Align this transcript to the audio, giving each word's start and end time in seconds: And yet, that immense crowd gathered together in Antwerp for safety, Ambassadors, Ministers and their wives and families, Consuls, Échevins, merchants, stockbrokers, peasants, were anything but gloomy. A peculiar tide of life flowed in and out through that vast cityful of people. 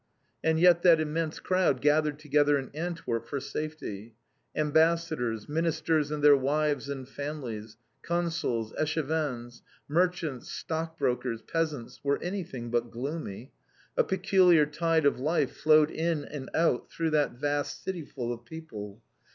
And 0.43 0.59
yet, 0.59 0.81
that 0.81 0.99
immense 0.99 1.39
crowd 1.39 1.79
gathered 1.79 2.17
together 2.17 2.57
in 2.57 2.71
Antwerp 2.73 3.27
for 3.27 3.39
safety, 3.39 4.15
Ambassadors, 4.55 5.47
Ministers 5.47 6.09
and 6.09 6.23
their 6.23 6.35
wives 6.35 6.89
and 6.89 7.07
families, 7.07 7.77
Consuls, 8.01 8.73
Échevins, 8.79 9.61
merchants, 9.87 10.49
stockbrokers, 10.49 11.43
peasants, 11.43 11.99
were 12.03 12.17
anything 12.19 12.71
but 12.71 12.89
gloomy. 12.89 13.51
A 13.95 14.03
peculiar 14.03 14.65
tide 14.65 15.05
of 15.05 15.19
life 15.19 15.55
flowed 15.55 15.91
in 15.91 16.25
and 16.25 16.49
out 16.55 16.89
through 16.91 17.11
that 17.11 17.33
vast 17.33 17.85
cityful 17.85 18.33
of 18.33 18.43
people. 18.43 19.03